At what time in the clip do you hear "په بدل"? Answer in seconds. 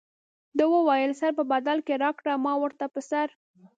1.39-1.77